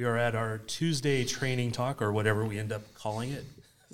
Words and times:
We 0.00 0.06
are 0.06 0.16
at 0.16 0.34
our 0.34 0.56
Tuesday 0.56 1.26
training 1.26 1.72
talk, 1.72 2.00
or 2.00 2.10
whatever 2.10 2.42
we 2.46 2.58
end 2.58 2.72
up 2.72 2.80
calling 2.94 3.32
it. 3.32 3.44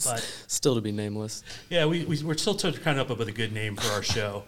But 0.04 0.20
Still 0.46 0.76
to 0.76 0.80
be 0.80 0.92
nameless. 0.92 1.42
yeah, 1.68 1.84
we, 1.86 2.04
we, 2.04 2.22
we're 2.22 2.36
still 2.36 2.54
trying 2.54 2.74
to 2.74 2.78
come 2.78 2.96
up 2.96 3.08
with 3.08 3.26
a 3.26 3.32
good 3.32 3.52
name 3.52 3.74
for 3.74 3.90
our 3.92 4.04
show. 4.04 4.44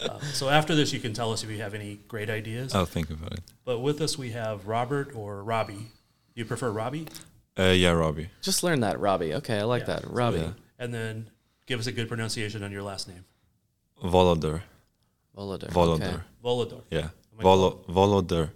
Uh, 0.00 0.18
so 0.32 0.48
after 0.48 0.74
this, 0.74 0.92
you 0.92 0.98
can 0.98 1.12
tell 1.12 1.30
us 1.32 1.44
if 1.44 1.50
you 1.50 1.58
have 1.58 1.72
any 1.72 2.00
great 2.08 2.28
ideas. 2.28 2.74
I'll 2.74 2.84
think 2.84 3.10
about 3.10 3.32
it. 3.34 3.42
But 3.64 3.78
with 3.78 4.00
us, 4.00 4.18
we 4.18 4.30
have 4.30 4.66
Robert 4.66 5.14
or 5.14 5.44
Robbie. 5.44 5.86
You 6.34 6.44
prefer 6.44 6.68
Robbie? 6.72 7.06
Uh, 7.56 7.66
yeah, 7.76 7.90
Robbie. 7.92 8.30
Just 8.42 8.64
learn 8.64 8.80
that, 8.80 8.98
Robbie. 8.98 9.34
Okay, 9.34 9.60
I 9.60 9.62
like 9.62 9.82
Yeah. 9.86 10.00
that. 10.00 10.10
Robbie. 10.10 10.38
Yeah. 10.38 10.50
And 10.80 10.92
then 10.92 11.30
give 11.66 11.78
us 11.78 11.86
a 11.86 11.92
good 11.92 12.08
pronunciation 12.08 12.64
on 12.64 12.72
your 12.72 12.82
last 12.82 13.06
name. 13.06 13.24
Volodar. 14.02 14.62
Volodar. 15.36 15.70
Volodar. 15.70 16.02
Okay. 16.02 16.16
Volodor. 16.44 16.82
Yeah. 16.90 17.10
my 17.36 17.42
Volo- 17.44 17.84
Volodar. 17.88 18.50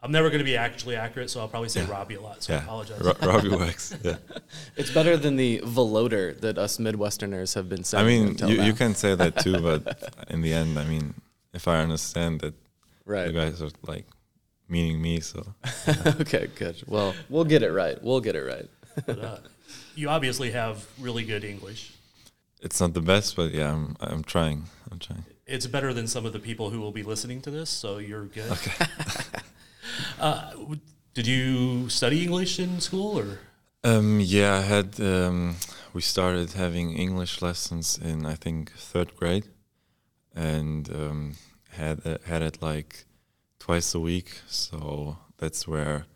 Well, 0.00 0.06
I'm 0.06 0.12
never 0.12 0.28
going 0.28 0.38
to 0.38 0.44
be 0.44 0.56
actually 0.56 0.96
accurate, 0.96 1.28
so 1.30 1.40
I'll 1.40 1.48
probably 1.48 1.68
say 1.68 1.84
Robbie 1.84 2.14
a 2.14 2.20
lot. 2.20 2.42
So 2.42 2.54
I 2.54 2.58
apologize. 2.58 3.00
Ro- 3.00 3.14
Robbie 3.22 3.48
works. 3.50 3.94
Yeah. 4.04 4.16
It's 4.76 4.90
better 4.92 5.16
than 5.16 5.36
the 5.36 5.60
Voloder 5.64 6.38
that 6.40 6.56
us 6.58 6.78
Midwesterners 6.78 7.54
have 7.54 7.68
been 7.68 7.84
saying. 7.84 8.04
I 8.04 8.08
mean, 8.08 8.28
until 8.28 8.50
you, 8.50 8.58
now. 8.58 8.66
you 8.66 8.72
can 8.74 8.94
say 8.94 9.14
that 9.14 9.38
too, 9.38 9.60
but 9.68 10.12
in 10.30 10.40
the 10.42 10.52
end, 10.52 10.78
I 10.78 10.84
mean, 10.84 11.14
if 11.52 11.66
I 11.68 11.78
understand 11.80 12.40
that 12.40 12.54
Right. 13.04 13.26
you 13.26 13.32
guys 13.32 13.60
are 13.62 13.70
like 13.86 14.04
meaning 14.68 15.00
me, 15.00 15.20
so 15.20 15.54
okay, 16.20 16.48
good. 16.54 16.76
Well, 16.86 17.14
we'll 17.30 17.44
get 17.46 17.62
it 17.62 17.72
right. 17.72 17.96
We'll 18.02 18.20
get 18.20 18.36
it 18.36 18.42
right. 18.44 18.68
But, 19.06 19.18
uh, 19.18 19.38
you 19.94 20.08
obviously 20.10 20.50
have 20.52 20.86
really 21.00 21.24
good 21.24 21.42
English. 21.42 21.92
it's 22.60 22.80
not 22.80 22.92
the 22.94 23.00
best, 23.00 23.34
but 23.34 23.52
yeah, 23.52 23.72
I'm 23.72 23.96
I'm 24.00 24.22
trying. 24.22 24.64
I'm 24.92 24.98
trying. 24.98 25.24
It's 25.46 25.66
better 25.66 25.94
than 25.94 26.06
some 26.06 26.26
of 26.26 26.32
the 26.34 26.38
people 26.38 26.68
who 26.70 26.80
will 26.80 26.92
be 26.92 27.02
listening 27.02 27.40
to 27.42 27.50
this, 27.50 27.70
so 27.70 27.96
you're 27.98 28.26
good. 28.26 28.50
Okay. 28.52 28.84
Uh, 30.20 30.52
did 31.14 31.26
you 31.26 31.88
study 31.88 32.22
English 32.24 32.58
in 32.58 32.80
school, 32.80 33.18
or 33.18 33.38
Um, 33.84 34.20
yeah, 34.20 34.58
I 34.58 34.62
had. 34.62 35.00
Um, 35.00 35.56
we 35.92 36.00
started 36.00 36.52
having 36.52 36.96
English 36.96 37.42
lessons 37.42 37.98
in 37.98 38.26
I 38.26 38.34
think 38.34 38.72
third 38.72 39.16
grade, 39.16 39.48
and 40.34 40.88
um, 40.94 41.34
had 41.70 42.06
uh, 42.06 42.18
had 42.24 42.42
it 42.42 42.62
like 42.62 43.06
twice 43.58 43.94
a 43.94 44.00
week. 44.00 44.40
So 44.46 45.16
that's 45.38 45.66
where 45.66 46.06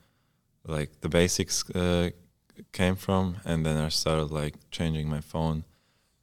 like 0.67 1.01
the 1.01 1.09
basics 1.09 1.69
uh, 1.71 2.11
came 2.73 2.97
from, 2.97 3.37
and 3.45 3.65
then 3.65 3.77
I 3.77 3.89
started 3.89 4.31
like 4.31 4.55
changing 4.71 5.09
my 5.09 5.21
phone 5.21 5.65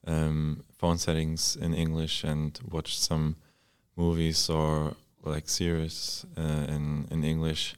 um, 0.08 0.64
phone 0.78 0.98
settings 0.98 1.56
in 1.56 1.74
English 1.74 2.24
and 2.24 2.60
watched 2.70 3.00
some 3.00 3.36
movies 3.96 4.50
or 4.50 4.96
like 5.24 5.50
series 5.50 6.26
uh, 6.38 6.66
in 6.76 7.08
in 7.12 7.24
English. 7.24 7.76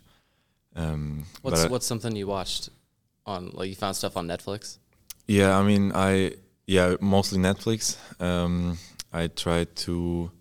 Um, 0.76 1.26
What's 1.42 1.68
what's 1.70 1.86
something 1.88 2.16
you 2.16 2.28
watched 2.28 2.70
on? 3.26 3.52
Like 3.54 3.70
you 3.70 3.76
found 3.76 3.96
stuff 3.96 4.16
on 4.18 4.28
Netflix? 4.28 4.78
Yeah, 5.28 5.60
I 5.60 5.64
mean, 5.64 5.92
I 5.96 6.34
yeah, 6.68 6.96
mostly 7.02 7.40
Netflix. 7.40 7.98
Um, 8.20 8.78
I 9.14 9.28
tried 9.28 9.76
to 9.86 10.32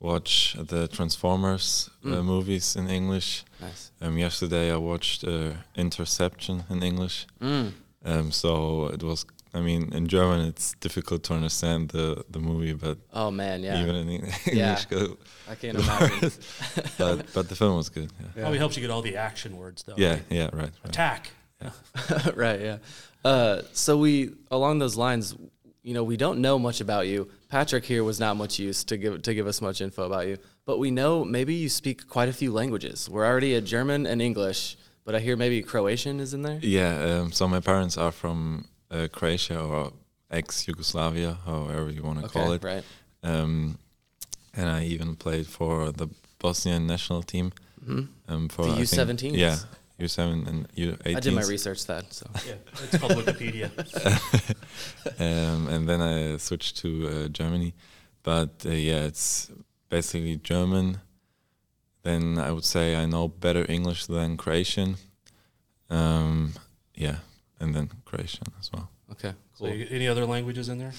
watch 0.00 0.56
the 0.68 0.88
Transformers 0.88 1.90
uh, 2.04 2.08
Mm. 2.08 2.24
movies 2.24 2.76
in 2.76 2.88
English. 2.88 3.44
Nice. 3.60 3.92
Um, 4.00 4.18
yesterday 4.18 4.72
I 4.72 4.76
watched 4.76 5.24
uh, 5.24 5.52
Interception 5.76 6.64
in 6.70 6.82
English. 6.82 7.26
Mm. 7.40 7.72
Um, 8.04 8.30
so 8.32 8.86
it 8.92 9.02
was. 9.02 9.24
I 9.52 9.60
mean, 9.60 9.92
in 9.92 10.06
German 10.06 10.40
it's 10.46 10.74
difficult 10.80 11.22
to 11.24 11.34
understand 11.34 11.88
the 11.90 12.24
the 12.30 12.38
movie, 12.38 12.72
but 12.74 12.98
Oh 13.12 13.30
man, 13.30 13.62
yeah. 13.62 13.82
even 13.82 13.94
in 13.96 14.08
Eng- 14.10 14.32
Yeah. 14.46 14.68
English, 14.68 14.86
go- 14.86 15.16
I 15.50 15.54
can't 15.56 15.78
imagine. 15.78 16.30
but 16.98 17.26
but 17.34 17.48
the 17.48 17.56
film 17.56 17.76
was 17.76 17.88
good. 17.88 18.10
Yeah, 18.20 18.42
probably 18.42 18.58
helps 18.58 18.76
you 18.76 18.82
get 18.82 18.90
all 18.90 19.02
the 19.02 19.16
action 19.16 19.56
words 19.56 19.82
though? 19.82 19.94
yeah, 19.96 20.10
right? 20.12 20.22
yeah, 20.30 20.44
right, 20.52 20.54
right. 20.62 20.70
Attack. 20.84 21.30
right, 22.34 22.60
yeah. 22.60 22.78
Uh, 23.24 23.62
so 23.72 23.96
we 23.98 24.30
along 24.50 24.78
those 24.78 24.96
lines, 24.96 25.34
you 25.82 25.94
know, 25.94 26.04
we 26.04 26.16
don't 26.16 26.38
know 26.40 26.58
much 26.58 26.80
about 26.80 27.06
you. 27.06 27.28
Patrick 27.48 27.84
here 27.84 28.02
was 28.04 28.18
not 28.20 28.36
much 28.36 28.58
use 28.58 28.84
to 28.84 28.96
give 28.96 29.22
to 29.22 29.34
give 29.34 29.46
us 29.46 29.60
much 29.60 29.80
info 29.80 30.04
about 30.04 30.26
you, 30.26 30.38
but 30.64 30.78
we 30.78 30.90
know 30.90 31.24
maybe 31.24 31.54
you 31.54 31.68
speak 31.68 32.06
quite 32.08 32.28
a 32.28 32.32
few 32.32 32.52
languages. 32.52 33.08
We're 33.10 33.26
already 33.26 33.54
at 33.56 33.64
German 33.64 34.06
and 34.06 34.22
English, 34.22 34.76
but 35.04 35.14
I 35.14 35.18
hear 35.20 35.36
maybe 35.36 35.60
Croatian 35.62 36.20
is 36.20 36.32
in 36.34 36.42
there. 36.42 36.58
Yeah, 36.62 36.92
um, 37.20 37.32
so 37.32 37.46
my 37.48 37.60
parents 37.60 37.98
are 37.98 38.12
from 38.12 38.68
uh, 38.90 39.08
Croatia 39.12 39.60
or 39.60 39.92
ex-Yugoslavia, 40.30 41.38
however 41.44 41.90
you 41.90 42.02
want 42.02 42.22
to 42.22 42.28
call 42.28 42.52
it. 42.52 42.62
right. 42.62 42.84
Um, 43.22 43.78
and 44.54 44.68
I 44.68 44.84
even 44.84 45.16
played 45.16 45.46
for 45.46 45.92
the 45.92 46.08
Bosnian 46.38 46.86
national 46.86 47.22
team. 47.22 47.52
Um, 48.28 48.48
for 48.48 48.66
The 48.66 48.72
U17s. 48.82 49.36
Yeah, 49.36 49.56
U7 49.98 50.46
and 50.46 50.68
U18. 50.74 51.16
I 51.16 51.20
did 51.20 51.34
my 51.34 51.42
research 51.42 51.86
that. 51.86 52.12
So 52.12 52.26
Yeah, 52.46 52.54
it's 52.84 52.98
called 52.98 53.12
Wikipedia. 53.12 53.70
um, 55.20 55.68
and 55.68 55.88
then 55.88 56.00
I 56.00 56.36
switched 56.36 56.76
to 56.78 57.08
uh, 57.08 57.28
Germany. 57.28 57.74
But 58.22 58.50
uh, 58.66 58.70
yeah, 58.70 59.04
it's 59.04 59.50
basically 59.88 60.36
German. 60.36 61.00
Then 62.02 62.38
I 62.38 62.50
would 62.52 62.64
say 62.64 62.96
I 62.96 63.06
know 63.06 63.28
better 63.28 63.64
English 63.68 64.06
than 64.06 64.36
Croatian. 64.36 64.96
Um, 65.88 66.54
yeah, 66.94 67.16
and 67.60 67.74
then 67.74 67.90
Croatian 68.04 68.46
as 68.58 68.70
well. 68.72 68.88
okay, 69.12 69.34
So 69.54 69.66
cool. 69.66 69.74
you, 69.74 69.86
any 69.90 70.08
other 70.08 70.26
languages 70.26 70.68
in 70.68 70.78
there? 70.78 70.92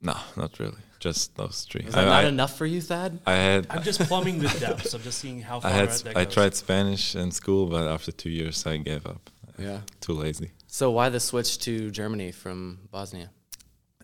No, 0.00 0.16
not 0.36 0.58
really. 0.58 0.82
Just 0.98 1.36
those 1.36 1.66
three. 1.70 1.82
Is 1.82 1.94
that 1.94 2.04
I, 2.04 2.06
not 2.06 2.24
I, 2.24 2.28
enough 2.28 2.56
for 2.58 2.66
you, 2.66 2.80
Thad? 2.80 3.20
I 3.26 3.34
had 3.34 3.66
I'm 3.70 3.82
just 3.82 4.00
plumbing 4.00 4.38
the 4.40 4.48
depths. 4.58 4.94
I'm 4.94 5.02
just 5.02 5.18
seeing 5.18 5.40
how 5.40 5.60
far 5.60 5.70
I 5.70 5.74
had 5.74 5.88
that 5.88 5.94
sp- 6.02 6.06
goes. 6.06 6.16
I 6.16 6.24
tried 6.24 6.54
Spanish 6.54 7.14
in 7.14 7.30
school, 7.30 7.66
but 7.66 7.86
after 7.88 8.10
two 8.12 8.30
years 8.30 8.66
I 8.66 8.76
gave 8.78 9.06
up. 9.06 9.30
Yeah. 9.58 9.80
Too 10.00 10.14
lazy. 10.14 10.50
So 10.66 10.90
why 10.90 11.08
the 11.08 11.20
switch 11.20 11.58
to 11.60 11.90
Germany 11.90 12.32
from 12.32 12.78
Bosnia? 12.90 13.30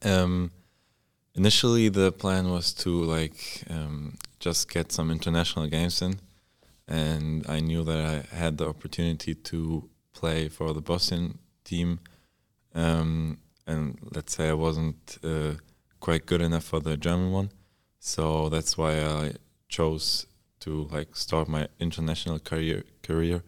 Um, 0.03 0.51
initially, 1.35 1.89
the 1.89 2.13
plan 2.13 2.51
was 2.51 2.73
to 2.75 3.03
like 3.03 3.65
um, 3.71 4.17
just 4.39 4.71
get 4.73 4.93
some 4.93 5.11
international 5.11 5.67
games 5.69 6.01
in, 6.03 6.21
and 6.87 7.45
I 7.49 7.59
knew 7.61 7.83
that 7.85 7.99
I 8.33 8.37
had 8.37 8.59
the 8.59 8.69
opportunity 8.69 9.35
to 9.35 9.89
play 10.13 10.49
for 10.49 10.73
the 10.73 10.81
Bosnian 10.81 11.39
team. 11.69 12.01
Um, 12.75 13.39
and 13.67 13.99
let's 14.15 14.35
say 14.37 14.49
I 14.49 14.55
wasn't 14.55 15.19
uh, 15.23 15.53
quite 16.01 16.27
good 16.27 16.41
enough 16.43 16.65
for 16.65 16.81
the 16.81 16.97
German 16.97 17.33
one, 17.33 17.51
so 17.99 18.49
that's 18.49 18.77
why 18.79 18.93
I 19.23 19.33
chose 19.69 20.27
to 20.61 20.89
like 20.93 21.17
start 21.17 21.49
my 21.49 21.69
international 21.79 22.39
career 22.39 22.83
career 23.03 23.43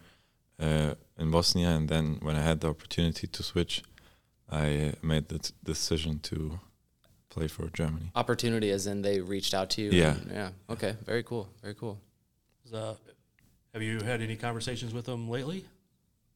uh, 0.59 0.93
in 1.17 1.31
Bosnia. 1.31 1.69
And 1.69 1.87
then 1.89 2.19
when 2.21 2.35
I 2.35 2.41
had 2.41 2.59
the 2.61 2.69
opportunity 2.69 3.27
to 3.27 3.43
switch, 3.43 3.83
I 4.49 4.93
made 5.01 5.27
the 5.29 5.39
t- 5.39 5.53
decision 5.63 6.19
to 6.19 6.59
play 7.29 7.47
for 7.47 7.69
Germany. 7.69 8.11
Opportunity, 8.15 8.69
as 8.71 8.85
in 8.87 9.01
they 9.01 9.21
reached 9.21 9.53
out 9.53 9.69
to 9.71 9.81
you. 9.81 9.89
Yeah. 9.91 10.15
and- 10.21 10.31
yeah. 10.31 10.49
Okay. 10.69 10.95
Very 11.05 11.23
cool. 11.23 11.47
Very 11.61 11.75
cool. 11.75 11.97
Uh, 12.73 12.93
have 13.73 13.81
you 13.83 13.99
had 14.01 14.21
any 14.21 14.35
conversations 14.35 14.93
with 14.93 15.05
them 15.05 15.29
lately? 15.29 15.65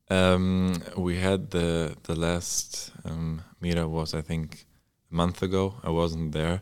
Um, 0.10 0.82
we 0.98 1.18
had 1.18 1.50
the 1.52 1.96
the 2.04 2.16
last 2.16 2.92
um, 3.04 3.42
meetup 3.62 3.90
was 3.90 4.14
I 4.14 4.22
think 4.22 4.66
a 5.12 5.16
month 5.16 5.42
ago. 5.42 5.76
I 5.84 5.90
wasn't 5.90 6.32
there 6.32 6.62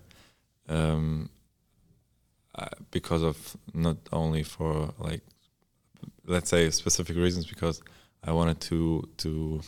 um, 0.69 1.29
I, 2.55 2.67
because 2.91 3.21
of 3.21 3.57
not 3.73 3.97
only 4.11 4.43
for 4.43 4.93
like 4.97 5.21
let's 6.25 6.49
say 6.49 6.69
specific 6.69 7.17
reasons 7.17 7.45
because 7.45 7.81
I 8.23 8.31
wanted 8.31 8.61
to 8.61 9.09
to 9.17 9.61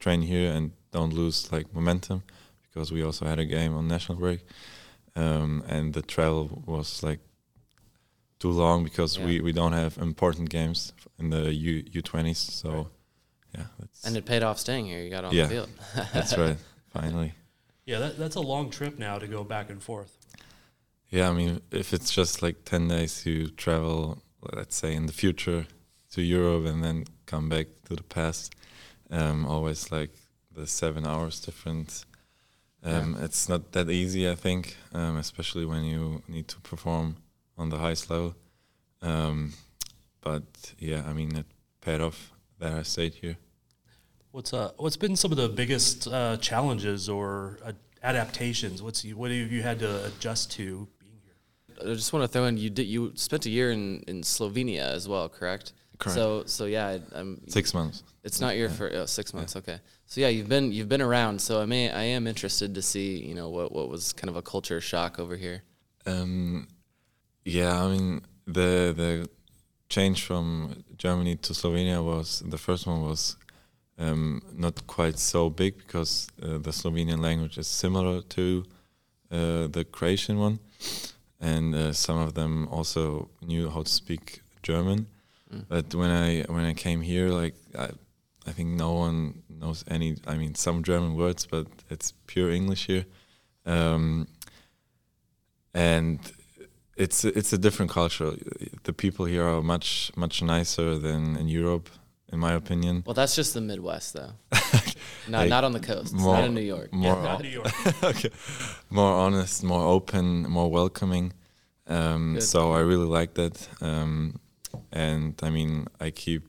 train 0.00 0.22
here 0.22 0.50
and 0.52 0.72
don't 0.90 1.12
lose 1.12 1.52
like 1.52 1.72
momentum 1.74 2.22
because 2.62 2.90
we 2.92 3.02
also 3.04 3.26
had 3.26 3.38
a 3.38 3.44
game 3.44 3.74
on 3.76 3.86
national 3.86 4.18
break 4.18 4.40
um, 5.14 5.62
and 5.68 5.92
the 5.94 6.02
travel 6.02 6.62
was 6.66 7.02
like 7.02 7.20
too 8.40 8.50
long 8.50 8.82
because 8.84 9.18
Yeah. 9.18 9.26
we, 9.26 9.40
we 9.40 9.52
don't 9.52 9.72
have 9.74 9.98
important 9.98 10.48
games 10.50 10.92
in 11.18 11.30
the 11.30 11.52
U 11.54 11.84
U 11.92 12.02
twenties 12.02 12.38
so 12.38 12.88
yeah 13.54 13.64
that's 13.78 14.04
And 14.06 14.16
it 14.16 14.24
paid 14.24 14.42
off 14.42 14.58
staying 14.58 14.86
here. 14.86 15.02
You 15.02 15.10
got 15.10 15.24
on 15.24 15.34
Yeah. 15.34 15.44
the 15.44 15.48
field. 15.54 15.68
that's 16.12 16.36
right 16.38 16.56
finally 16.92 17.32
Yeah, 17.86 17.98
that, 18.00 18.18
that's 18.18 18.36
a 18.36 18.40
long 18.40 18.70
trip 18.70 18.98
now 18.98 19.18
to 19.18 19.26
go 19.26 19.44
back 19.44 19.70
and 19.70 19.82
forth. 19.82 20.16
yeah 21.10 21.28
I 21.30 21.32
mean 21.32 21.60
if 21.70 21.92
it's 21.92 22.10
just 22.10 22.42
like 22.42 22.64
ten 22.64 22.88
days 22.88 23.26
you 23.26 23.48
travel 23.50 24.22
let's 24.56 24.76
say 24.76 24.94
in 24.94 25.06
the 25.06 25.12
future 25.12 25.66
to 26.12 26.22
Europe 26.22 26.66
and 26.66 26.82
then 26.84 27.04
come 27.26 27.48
back 27.48 27.66
to 27.86 27.94
the 27.96 28.02
past 28.02 28.54
um, 29.10 29.44
always 29.46 29.90
like 29.92 30.10
the 30.56 30.66
seven 30.66 31.06
hours 31.06 31.40
difference 31.40 32.06
um, 32.82 33.16
it's 33.20 33.48
not 33.48 33.72
that 33.72 33.90
easy 33.90 34.28
I 34.30 34.34
think 34.36 34.76
um, 34.94 35.16
especially 35.16 35.66
when 35.66 35.84
you 35.84 36.22
need 36.28 36.48
to 36.48 36.60
perform 36.60 37.16
on 37.58 37.68
the 37.70 37.78
highest 37.78 38.10
level 38.10 38.34
um, 39.02 39.52
but 40.20 40.74
yeah 40.78 41.02
I 41.06 41.12
mean 41.12 41.36
it 41.36 41.46
paid 41.80 42.00
off 42.00 42.32
that 42.60 42.72
I 42.72 42.82
stayed 42.82 43.14
here 43.14 43.36
What's 44.32 44.52
uh 44.52 44.70
what's 44.76 44.96
been 44.96 45.16
some 45.16 45.32
of 45.32 45.38
the 45.38 45.48
biggest 45.48 46.06
uh, 46.06 46.36
challenges 46.36 47.08
or 47.08 47.58
uh, 47.64 47.72
adaptations? 48.02 48.80
What's 48.80 49.04
you, 49.04 49.16
what 49.16 49.32
have 49.32 49.50
you 49.50 49.62
had 49.62 49.80
to 49.80 50.06
adjust 50.06 50.52
to 50.52 50.86
being 51.00 51.18
here? 51.24 51.90
I 51.90 51.94
just 51.94 52.12
want 52.12 52.22
to 52.22 52.28
throw 52.28 52.44
in 52.44 52.56
you 52.56 52.70
did 52.70 52.84
you 52.84 53.12
spent 53.16 53.46
a 53.46 53.50
year 53.50 53.72
in, 53.72 54.04
in 54.06 54.22
Slovenia 54.22 54.82
as 54.82 55.08
well, 55.08 55.28
correct? 55.28 55.72
Correct. 55.98 56.14
So 56.14 56.44
so 56.46 56.66
yeah, 56.66 56.86
I, 56.86 57.00
I'm 57.12 57.40
six 57.48 57.74
months 57.74 58.04
It's 58.22 58.40
not 58.40 58.56
your 58.56 58.68
for 58.68 58.88
oh, 58.94 59.06
six 59.06 59.34
months. 59.34 59.56
Okay. 59.56 59.80
So 60.06 60.20
yeah, 60.20 60.28
you've 60.28 60.48
been 60.48 60.70
you've 60.70 60.88
been 60.88 61.02
around. 61.02 61.40
So 61.40 61.60
I 61.60 61.66
may 61.66 61.90
I 61.90 62.02
am 62.02 62.28
interested 62.28 62.72
to 62.76 62.82
see 62.82 63.18
you 63.18 63.34
know 63.34 63.48
what 63.48 63.72
what 63.72 63.88
was 63.88 64.12
kind 64.12 64.28
of 64.28 64.36
a 64.36 64.42
culture 64.42 64.80
shock 64.80 65.18
over 65.18 65.36
here. 65.36 65.64
Um, 66.06 66.68
yeah, 67.44 67.82
I 67.82 67.88
mean 67.88 68.22
the 68.46 68.94
the 68.96 69.28
change 69.90 70.24
from 70.24 70.84
Germany 70.96 71.36
to 71.36 71.52
Slovenia 71.52 72.02
was 72.02 72.42
the 72.46 72.56
first 72.56 72.86
one 72.86 73.02
was 73.02 73.36
um, 73.98 74.40
not 74.54 74.86
quite 74.86 75.18
so 75.18 75.50
big 75.50 75.76
because 75.76 76.28
uh, 76.42 76.58
the 76.58 76.70
Slovenian 76.70 77.20
language 77.20 77.58
is 77.58 77.66
similar 77.66 78.22
to 78.22 78.64
uh, 79.30 79.66
the 79.66 79.84
Croatian 79.92 80.38
one, 80.38 80.58
and 81.40 81.74
uh, 81.74 81.92
some 81.92 82.18
of 82.18 82.34
them 82.34 82.68
also 82.70 83.28
knew 83.42 83.68
how 83.68 83.82
to 83.82 83.90
speak 83.90 84.40
German. 84.62 85.06
But 85.68 85.94
when 85.94 86.10
I 86.10 86.42
when 86.42 86.64
I 86.64 86.74
came 86.74 87.00
here, 87.00 87.28
like 87.28 87.54
I, 87.76 87.90
I 88.46 88.52
think 88.52 88.68
no 88.70 88.92
one 88.92 89.42
knows 89.48 89.84
any. 89.88 90.16
I 90.26 90.36
mean, 90.36 90.54
some 90.54 90.82
German 90.84 91.16
words, 91.16 91.46
but 91.46 91.66
it's 91.90 92.12
pure 92.26 92.50
English 92.52 92.86
here. 92.86 93.04
Um, 93.66 94.28
and 95.74 96.20
it's 97.00 97.24
it's 97.24 97.52
a 97.52 97.58
different 97.58 97.90
culture. 97.92 98.32
The 98.82 98.92
people 98.92 99.24
here 99.26 99.44
are 99.44 99.62
much 99.62 100.10
much 100.16 100.42
nicer 100.42 100.98
than 100.98 101.36
in 101.36 101.48
Europe, 101.48 101.88
in 102.32 102.38
my 102.38 102.52
opinion. 102.52 103.02
Well, 103.06 103.14
that's 103.14 103.34
just 103.36 103.54
the 103.54 103.60
Midwest 103.60 104.12
though. 104.14 104.32
not 105.28 105.40
Like, 105.40 105.48
not 105.50 105.64
on 105.64 105.72
the 105.72 105.80
coast. 105.80 106.12
more- 106.14 106.34
not 106.36 106.44
in 106.44 106.54
New 106.54 106.66
York. 106.76 106.92
More 106.92 107.22
Not 107.22 107.42
New 107.42 107.48
York. 107.60 107.72
okay, 108.12 108.30
more 108.90 109.12
honest, 109.26 109.62
more 109.64 109.84
open, 109.96 110.42
more 110.50 110.70
welcoming. 110.70 111.32
Um, 111.86 112.40
so 112.40 112.72
I 112.72 112.80
really 112.80 113.06
like 113.20 113.34
that. 113.34 113.68
Um, 113.80 114.34
and 114.92 115.34
I 115.42 115.50
mean, 115.50 115.86
I 116.06 116.10
keep 116.10 116.44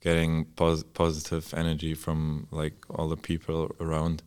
getting 0.00 0.44
pos- 0.56 0.84
positive 0.94 1.54
energy 1.54 1.94
from 1.94 2.46
like 2.50 2.74
all 2.90 3.08
the 3.08 3.16
people 3.16 3.70
around. 3.80 4.22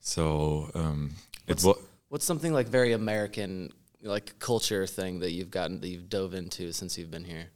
So 0.00 0.70
um, 0.74 1.10
it 1.46 1.52
What's- 1.54 1.64
was. 1.64 1.76
What's 2.08 2.24
something 2.24 2.52
like 2.54 2.68
very 2.70 2.92
American 2.92 3.72
like 4.02 4.38
culture 4.38 4.86
thing 4.86 5.20
that 5.20 5.32
you've 5.32 5.50
gotten 5.50 5.80
that 5.80 5.88
you've 5.88 6.08
dove 6.08 6.34
into 6.34 6.72
since 6.72 6.96
you've 6.98 7.10
been 7.10 7.24
here? 7.24 7.46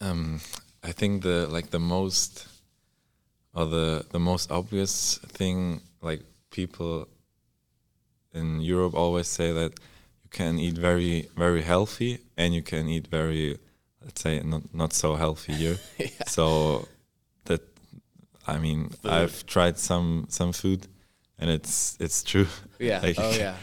Um, 0.00 0.40
I 0.82 0.92
think 0.92 1.22
the 1.22 1.46
like 1.48 1.70
the 1.70 1.78
most 1.78 2.46
or 3.54 3.66
the 3.66 4.04
the 4.10 4.18
most 4.18 4.50
obvious 4.50 5.18
thing 5.28 5.80
like 6.02 6.22
people 6.50 7.08
in 8.32 8.60
Europe 8.60 8.94
always 8.94 9.28
say 9.28 9.52
that 9.52 9.72
you 10.24 10.30
can 10.30 10.58
eat 10.58 10.76
very 10.76 11.28
very 11.36 11.62
healthy 11.62 12.18
and 12.36 12.54
you 12.54 12.62
can 12.62 12.88
eat 12.88 13.06
very 13.06 13.58
let's 14.04 14.20
say 14.20 14.40
not 14.44 14.62
not 14.74 14.92
so 14.92 15.14
healthy 15.14 15.54
here. 15.54 15.78
So 16.26 16.88
that 17.44 17.60
I 18.46 18.58
mean 18.58 18.90
I've 19.04 19.46
tried 19.46 19.78
some 19.78 20.26
some 20.28 20.52
food 20.52 20.86
and 21.38 21.50
it's 21.50 21.96
it's 22.00 22.22
true. 22.22 22.48
Yeah. 22.78 23.00
Like- 23.04 23.18
oh 23.18 23.32
yeah. 23.32 23.56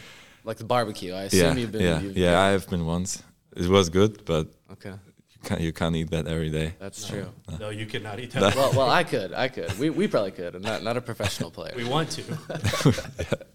Like 0.44 0.56
the 0.56 0.64
barbecue. 0.64 1.12
I 1.14 1.22
assume 1.24 1.40
yeah, 1.40 1.54
you've 1.60 1.72
been. 1.72 1.82
yeah, 1.82 2.00
you've- 2.00 2.20
yeah. 2.20 2.40
I've 2.40 2.68
been 2.68 2.84
once. 2.86 3.22
It 3.56 3.68
was 3.68 3.88
good, 3.90 4.24
but 4.24 4.48
Okay. 4.72 4.90
you 4.90 5.40
can't 5.44 5.60
you 5.60 5.72
can't 5.72 5.94
eat 5.96 6.10
that 6.10 6.26
every 6.26 6.50
day. 6.50 6.74
That's 6.78 7.06
true. 7.06 7.26
No, 7.60 7.68
you 7.70 7.86
cannot 7.86 8.18
eat 8.18 8.30
that. 8.32 8.54
well, 8.56 8.72
well, 8.72 8.90
I 8.90 9.04
could. 9.04 9.32
I 9.34 9.48
could. 9.48 9.78
We, 9.78 9.90
we 9.90 10.08
probably 10.08 10.32
could. 10.32 10.54
I'm 10.54 10.62
not 10.62 10.82
not 10.82 10.96
a 10.96 11.00
professional 11.00 11.50
player. 11.50 11.74
We 11.76 11.84
want 11.84 12.10
to. 12.12 12.22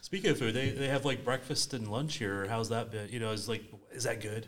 Speaking 0.00 0.30
of 0.30 0.38
food, 0.38 0.52
they, 0.54 0.70
they 0.70 0.88
have 0.88 1.04
like 1.06 1.24
breakfast 1.24 1.72
and 1.72 1.88
lunch 1.88 2.16
here. 2.16 2.46
How's 2.46 2.68
that 2.68 2.90
been? 2.90 3.08
You 3.10 3.18
know, 3.18 3.30
is 3.32 3.48
like 3.48 3.62
is 3.92 4.04
that 4.04 4.20
good? 4.20 4.46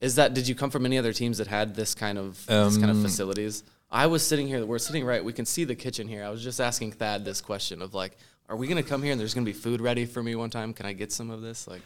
Is 0.00 0.16
that 0.16 0.34
did 0.34 0.48
you 0.48 0.54
come 0.54 0.70
from 0.70 0.84
any 0.86 0.98
other 0.98 1.12
teams 1.12 1.38
that 1.38 1.46
had 1.46 1.74
this 1.74 1.94
kind 1.94 2.18
of 2.18 2.44
this 2.46 2.76
kind 2.78 2.90
of 2.90 2.96
Um, 2.96 3.02
facilities? 3.02 3.62
I 3.90 4.06
was 4.06 4.26
sitting 4.26 4.46
here. 4.48 4.66
We're 4.66 4.78
sitting 4.78 5.04
right. 5.04 5.24
We 5.24 5.32
can 5.32 5.46
see 5.46 5.64
the 5.64 5.74
kitchen 5.74 6.08
here. 6.08 6.24
I 6.24 6.30
was 6.30 6.42
just 6.42 6.60
asking 6.60 6.92
Thad 6.92 7.24
this 7.24 7.40
question 7.40 7.80
of 7.80 7.94
like, 7.94 8.16
are 8.48 8.56
we 8.56 8.66
gonna 8.66 8.82
come 8.82 9.02
here 9.02 9.12
and 9.12 9.20
there's 9.20 9.34
gonna 9.34 9.44
be 9.44 9.52
food 9.52 9.80
ready 9.80 10.06
for 10.06 10.22
me 10.22 10.34
one 10.34 10.50
time? 10.50 10.72
Can 10.72 10.86
I 10.86 10.92
get 10.92 11.12
some 11.12 11.30
of 11.30 11.42
this? 11.42 11.68
Like, 11.68 11.82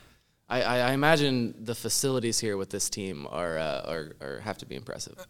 I, 0.49 0.63
I, 0.63 0.79
I 0.79 0.93
imagine 0.93 1.55
the 1.59 1.75
facilities 1.75 2.39
here 2.39 2.57
with 2.57 2.71
this 2.71 2.89
team 2.89 3.27
are 3.31 3.59
uh, 3.59 3.83
are, 3.93 4.13
are 4.21 4.41
have 4.41 4.59
to 4.59 4.67
be 4.67 4.77
impressive. 4.77 5.27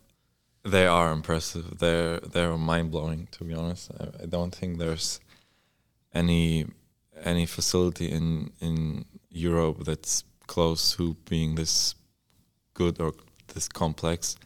They 0.65 0.87
are 0.87 1.11
impressive. 1.13 1.79
They're 1.79 2.21
they're 2.21 2.57
mind 2.57 2.91
blowing. 2.91 3.29
To 3.33 3.45
be 3.45 3.55
honest, 3.55 3.91
I, 3.99 4.25
I 4.25 4.27
don't 4.27 4.55
think 4.55 4.79
there's 4.79 5.21
any 6.13 6.67
any 7.25 7.47
facility 7.47 8.11
in 8.11 8.53
in 8.61 9.05
Europe 9.31 9.85
that's 9.85 10.25
close 10.47 10.97
to 10.97 11.17
being 11.29 11.55
this 11.55 11.95
good 12.75 13.01
or 13.01 13.15
this 13.55 13.69
complex. 13.69 14.37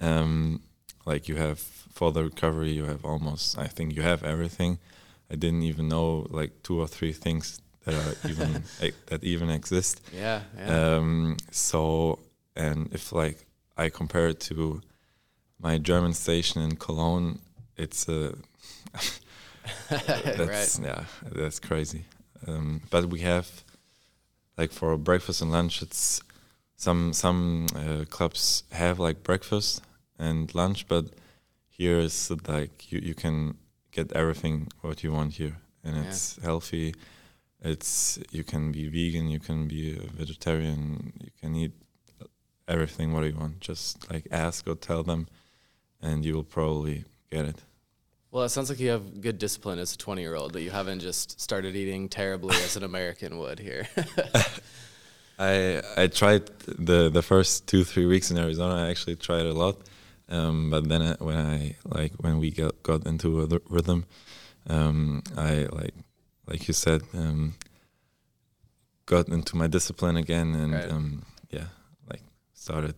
Um, 0.00 0.62
like 1.06 1.28
you 1.28 1.36
have 1.36 1.58
for 1.58 2.12
the 2.12 2.24
recovery, 2.24 2.70
you 2.70 2.84
have 2.84 3.04
almost. 3.04 3.58
I 3.58 3.66
think 3.66 3.96
you 3.96 4.02
have 4.02 4.22
everything. 4.22 4.78
I 5.30 5.36
didn't 5.36 5.62
even 5.62 5.88
know 5.88 6.26
like 6.30 6.62
two 6.62 6.80
or 6.80 6.88
three 6.88 7.12
things 7.12 7.60
that 7.84 7.94
are 7.94 8.28
even 8.28 8.64
eh, 8.80 8.90
that 9.06 9.22
even 9.22 9.50
exist. 9.50 10.00
Yeah, 10.12 10.42
yeah. 10.58 10.96
Um, 10.96 11.36
so, 11.50 12.18
and 12.56 12.92
if 12.92 13.12
like 13.12 13.46
I 13.76 13.88
compare 13.90 14.28
it 14.28 14.40
to 14.40 14.82
my 15.60 15.78
German 15.78 16.14
station 16.14 16.62
in 16.62 16.76
Cologne, 16.76 17.38
it's 17.76 18.08
a 18.08 18.34
that's 19.88 20.78
yeah, 20.78 21.04
that's 21.32 21.60
crazy. 21.60 22.04
Um, 22.46 22.82
but 22.90 23.06
we 23.06 23.20
have 23.20 23.48
like 24.58 24.72
for 24.72 24.96
breakfast 24.96 25.42
and 25.42 25.52
lunch, 25.52 25.82
it's 25.82 26.22
some 26.76 27.12
some 27.12 27.66
uh, 27.76 28.04
clubs 28.08 28.64
have 28.72 28.98
like 28.98 29.22
breakfast 29.22 29.82
and 30.18 30.52
lunch, 30.54 30.88
but 30.88 31.06
here 31.68 31.98
is 31.98 32.30
like 32.48 32.90
you 32.90 33.00
you 33.00 33.14
can 33.14 33.56
get 33.90 34.12
everything 34.12 34.68
what 34.80 35.02
you 35.04 35.12
want 35.12 35.34
here, 35.34 35.56
and 35.84 35.96
Yeah. 35.96 36.04
it's 36.08 36.36
healthy. 36.42 36.94
It's 37.62 38.18
you 38.30 38.44
can 38.44 38.72
be 38.72 38.88
vegan, 38.88 39.28
you 39.28 39.40
can 39.40 39.68
be 39.68 39.96
a 39.96 40.06
vegetarian, 40.22 41.12
you 41.20 41.30
can 41.40 41.54
eat 41.54 41.72
everything 42.66 43.12
what 43.12 43.24
you 43.24 43.36
want. 43.36 43.60
Just 43.60 44.10
like 44.10 44.26
ask 44.30 44.66
or 44.68 44.74
tell 44.76 45.02
them, 45.02 45.26
and 46.00 46.24
you 46.24 46.34
will 46.34 46.44
probably 46.44 47.04
get 47.30 47.44
it. 47.46 47.56
Well, 48.32 48.44
it 48.44 48.50
sounds 48.50 48.70
like 48.70 48.78
you 48.78 48.90
have 48.90 49.20
good 49.20 49.38
discipline 49.38 49.78
as 49.80 49.92
a 49.94 49.98
20 49.98 50.22
year 50.22 50.36
old, 50.36 50.52
that 50.52 50.62
you 50.62 50.70
haven't 50.70 51.00
just 51.00 51.40
started 51.40 51.74
eating 51.74 52.08
terribly 52.08 52.54
as 52.56 52.76
an 52.76 52.84
American 52.84 53.38
would 53.38 53.58
here. 53.58 53.88
I 55.38 55.82
I 55.96 56.06
tried 56.06 56.46
the 56.66 57.10
the 57.10 57.22
first 57.22 57.66
two 57.66 57.82
three 57.84 58.06
weeks 58.06 58.30
in 58.30 58.38
Arizona. 58.38 58.74
I 58.74 58.90
actually 58.90 59.16
tried 59.16 59.46
a 59.46 59.52
lot, 59.52 59.76
um, 60.30 60.70
but 60.70 60.88
then 60.88 61.02
I, 61.02 61.14
when 61.18 61.36
I 61.36 61.76
like 61.84 62.12
when 62.18 62.38
we 62.38 62.50
got 62.50 62.82
got 62.82 63.06
into 63.06 63.42
a 63.42 63.60
rhythm, 63.68 64.04
um, 64.68 65.22
I 65.36 65.66
like 65.72 65.94
like 66.46 66.68
you 66.68 66.74
said, 66.74 67.02
um, 67.14 67.54
got 69.06 69.28
into 69.28 69.56
my 69.56 69.66
discipline 69.66 70.16
again, 70.16 70.54
and 70.54 70.72
Right. 70.74 70.90
um, 70.90 71.22
yeah, 71.50 71.68
like 72.10 72.22
started 72.54 72.96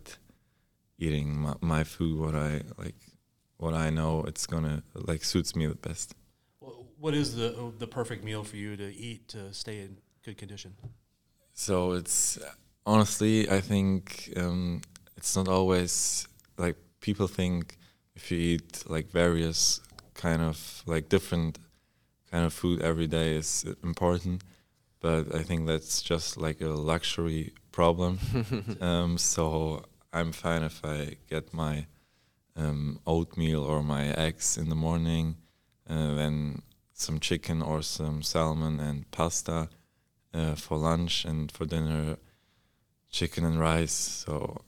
eating 0.97 1.37
my, 1.37 1.55
my 1.61 1.83
food 1.83 2.19
what 2.19 2.35
I 2.35 2.61
like, 2.77 2.95
what 3.57 3.73
I 3.73 3.89
know 3.89 4.23
it's 4.23 4.45
gonna 4.47 4.83
like 4.93 5.23
suits 5.23 5.55
me 5.55 5.67
the 5.67 5.75
best. 5.75 6.15
What 6.99 7.13
is 7.13 7.35
the 7.35 7.73
the 7.77 7.87
perfect 7.87 8.23
meal 8.23 8.43
for 8.43 8.55
you 8.57 8.77
to 8.77 8.95
eat 8.95 9.27
to 9.29 9.53
stay 9.53 9.79
in 9.81 9.97
good 10.23 10.37
condition? 10.37 10.75
So 11.53 11.91
it's 11.93 12.39
honestly, 12.85 13.49
I 13.49 13.59
think 13.61 14.31
um, 14.37 14.81
it's 15.17 15.35
not 15.35 15.47
always 15.47 16.27
like 16.57 16.77
people 17.03 17.27
think 17.27 17.77
if 18.15 18.31
you 18.31 18.39
eat 18.39 18.83
like 18.87 19.11
various 19.11 19.81
kind 20.15 20.41
of 20.41 20.81
like 20.87 21.09
different 21.09 21.59
kind 22.31 22.45
of 22.45 22.53
food 22.53 22.81
every 22.81 23.07
day 23.07 23.35
is 23.35 23.65
important, 23.83 24.41
but 25.01 25.35
I 25.35 25.43
think 25.43 25.67
that's 25.67 26.01
just 26.01 26.37
like 26.37 26.61
a 26.61 26.69
luxury 26.69 27.53
problem. 27.71 28.19
um, 28.81 29.17
so 29.17 29.83
I'm 30.13 30.31
fine 30.31 30.63
if 30.63 30.79
I 30.83 31.17
get 31.29 31.53
my 31.53 31.85
um, 32.55 32.99
oatmeal 33.05 33.63
or 33.63 33.83
my 33.83 34.05
eggs 34.13 34.57
in 34.57 34.69
the 34.69 34.75
morning, 34.87 35.35
uh, 35.89 36.15
then 36.15 36.61
some 36.93 37.19
chicken 37.19 37.61
or 37.61 37.81
some 37.81 38.23
salmon 38.23 38.79
and 38.79 39.11
pasta 39.11 39.67
uh, 40.33 40.55
for 40.55 40.77
lunch 40.77 41.25
and 41.25 41.51
for 41.51 41.65
dinner 41.65 42.17
chicken 43.11 43.43
and 43.45 43.59
rice 43.59 44.23
so 44.25 44.61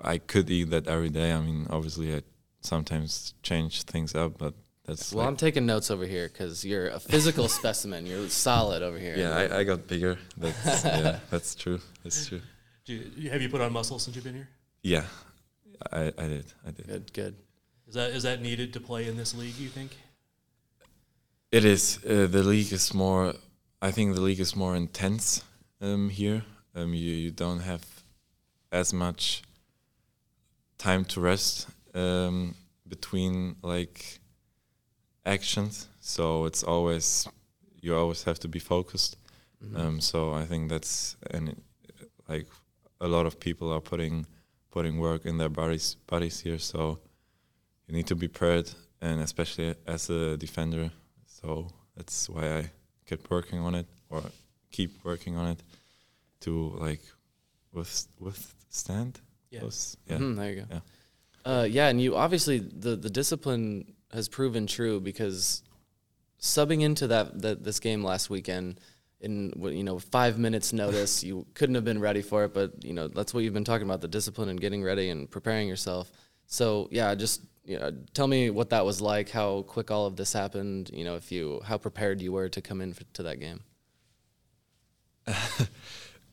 i 0.00 0.18
could 0.18 0.50
eat 0.50 0.70
that 0.70 0.86
every 0.86 1.08
day 1.10 1.32
i 1.32 1.40
mean 1.40 1.66
obviously 1.70 2.14
i 2.14 2.22
sometimes 2.60 3.34
change 3.42 3.82
things 3.82 4.14
up 4.14 4.38
but 4.38 4.54
that's 4.86 5.12
well, 5.12 5.24
like- 5.24 5.28
I'm 5.28 5.36
taking 5.36 5.64
notes 5.66 5.90
over 5.90 6.04
here 6.06 6.28
because 6.28 6.64
you're 6.64 6.88
a 6.88 7.00
physical 7.00 7.48
specimen. 7.60 8.04
You're 8.06 8.28
solid 8.28 8.82
over 8.82 8.98
here. 8.98 9.16
yeah 9.16 9.34
I, 9.34 9.60
I 9.60 9.64
got 9.64 9.86
bigger 9.88 10.18
that's 10.36 10.84
yeah 10.84 11.18
that's 11.30 11.54
true 11.54 11.80
that's 12.02 12.26
true 12.26 12.42
Do 12.84 12.92
you, 13.16 13.30
have 13.30 13.40
you 13.40 13.48
put 13.48 13.60
on 13.62 13.72
muscle 13.72 13.98
since 13.98 14.14
you've 14.14 14.24
been 14.24 14.34
here? 14.34 14.48
yeah 14.82 15.04
i 15.92 16.12
i 16.18 16.26
did 16.28 16.44
i 16.66 16.70
did 16.70 16.86
Good, 16.86 17.12
good. 17.14 17.34
Is 17.88 17.94
that 17.94 18.10
is 18.10 18.22
that 18.24 18.40
needed 18.42 18.72
to 18.74 18.80
play 18.80 19.06
in 19.08 19.16
this 19.16 19.34
league? 19.34 19.56
You 19.58 19.68
think? 19.68 19.90
It 21.52 21.64
is. 21.64 21.98
Uh, 22.04 22.26
the 22.26 22.42
league 22.42 22.72
is 22.72 22.92
more. 22.94 23.34
I 23.80 23.90
think 23.90 24.14
the 24.14 24.20
league 24.22 24.40
is 24.40 24.56
more 24.56 24.74
intense 24.74 25.44
um, 25.80 26.08
here. 26.08 26.44
Um, 26.74 26.94
you 26.94 27.12
you 27.12 27.30
don't 27.30 27.60
have 27.60 27.84
as 28.72 28.92
much 28.92 29.42
time 30.84 31.04
to 31.06 31.18
rest 31.20 31.66
um, 31.94 32.54
between 32.86 33.56
like 33.62 34.20
actions. 35.24 35.88
So 36.00 36.44
it's 36.44 36.62
always 36.62 37.26
you 37.80 37.96
always 37.96 38.24
have 38.24 38.38
to 38.40 38.48
be 38.48 38.58
focused. 38.58 39.16
Um, 39.74 39.98
so 40.00 40.34
I 40.34 40.44
think 40.44 40.68
that's 40.68 41.16
and 41.30 41.48
it, 41.48 41.58
like 42.28 42.46
a 43.00 43.08
lot 43.08 43.24
of 43.26 43.40
people 43.40 43.72
are 43.72 43.80
putting 43.80 44.26
putting 44.70 44.98
work 44.98 45.24
in 45.24 45.38
their 45.38 45.48
bodies 45.48 45.96
bodies 46.06 46.40
here. 46.40 46.58
So 46.58 46.98
you 47.86 47.94
need 47.96 48.06
to 48.06 48.14
be 48.14 48.28
prepared, 48.28 48.70
and 49.00 49.20
especially 49.20 49.74
as 49.86 50.10
a 50.10 50.36
defender. 50.36 50.90
So 51.26 51.68
that's 51.96 52.28
why 52.28 52.58
I 52.58 52.70
kept 53.06 53.30
working 53.30 53.60
on 53.60 53.74
it, 53.74 53.86
or 54.10 54.22
keep 54.70 54.90
working 55.04 55.36
on 55.36 55.46
it, 55.52 55.62
to 56.40 56.76
like 56.78 57.02
with 57.72 58.06
withstand. 58.20 59.20
Yeah. 59.54 59.60
those- 59.60 59.96
yeah. 60.06 60.18
Mhm, 60.18 60.36
there 60.36 60.50
you 60.52 60.60
go. 60.62 60.66
Yeah. 60.70 60.80
Uh, 61.46 61.64
yeah, 61.64 61.88
and 61.88 62.00
you 62.00 62.16
obviously 62.16 62.58
the 62.58 62.96
the 62.96 63.10
discipline 63.10 63.94
has 64.12 64.28
proven 64.28 64.66
true 64.66 65.00
because 65.00 65.62
subbing 66.40 66.82
into 66.82 67.06
that, 67.08 67.40
that 67.42 67.64
this 67.64 67.80
game 67.80 68.02
last 68.04 68.30
weekend 68.30 68.80
in 69.20 69.52
you 69.62 69.82
know 69.84 69.98
five 69.98 70.38
minutes 70.38 70.72
notice, 70.72 71.22
you 71.24 71.46
couldn't 71.54 71.74
have 71.74 71.84
been 71.84 72.00
ready 72.00 72.22
for 72.22 72.44
it. 72.44 72.54
But 72.54 72.84
you 72.84 72.92
know 72.94 73.08
that's 73.08 73.32
what 73.34 73.44
you've 73.44 73.54
been 73.54 73.64
talking 73.64 73.86
about 73.86 74.00
the 74.00 74.08
discipline 74.08 74.48
and 74.48 74.60
getting 74.60 74.82
ready 74.82 75.10
and 75.10 75.30
preparing 75.30 75.68
yourself. 75.68 76.10
So 76.46 76.88
yeah, 76.90 77.14
just 77.14 77.40
you 77.66 77.78
know, 77.78 77.90
tell 78.12 78.26
me 78.28 78.50
what 78.50 78.68
that 78.70 78.84
was 78.84 79.00
like, 79.00 79.30
how 79.30 79.62
quick 79.62 79.90
all 79.90 80.06
of 80.06 80.16
this 80.16 80.32
happened. 80.34 80.90
You 80.92 81.04
know, 81.04 81.16
if 81.16 81.32
you 81.32 81.60
how 81.64 81.78
prepared 81.78 82.20
you 82.22 82.32
were 82.32 82.48
to 82.50 82.60
come 82.60 82.80
in 82.82 82.92
for, 82.94 83.04
to 83.14 83.22
that 83.24 83.38
game. 83.40 83.60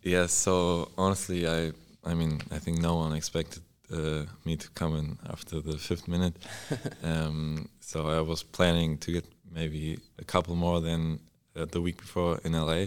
Yeah. 0.03 0.25
So 0.27 0.89
honestly, 0.97 1.47
I 1.47 1.71
I 2.03 2.13
mean 2.13 2.41
I 2.51 2.59
think 2.59 2.79
no 2.79 2.95
one 2.95 3.13
expected 3.13 3.63
uh, 3.91 4.25
me 4.45 4.55
to 4.55 4.69
come 4.71 4.95
in 4.95 5.17
after 5.29 5.59
the 5.61 5.77
fifth 5.77 6.07
minute. 6.07 6.35
um, 7.03 7.67
so 7.79 8.07
I 8.07 8.21
was 8.21 8.43
planning 8.43 8.97
to 8.99 9.11
get 9.11 9.25
maybe 9.51 9.99
a 10.17 10.23
couple 10.23 10.55
more 10.55 10.79
than 10.79 11.19
uh, 11.55 11.65
the 11.65 11.81
week 11.81 11.97
before 11.97 12.39
in 12.43 12.53
LA, 12.53 12.85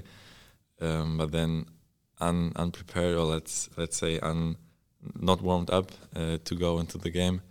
um, 0.80 1.18
but 1.18 1.30
then 1.30 1.66
un, 2.20 2.52
unprepared 2.56 3.16
or 3.16 3.24
let's 3.24 3.68
let's 3.76 3.96
say 3.96 4.18
un, 4.20 4.56
not 5.14 5.42
warmed 5.42 5.70
up 5.70 5.92
uh, 6.16 6.38
to 6.44 6.54
go 6.54 6.78
into 6.78 6.98
the 6.98 7.10
game, 7.10 7.42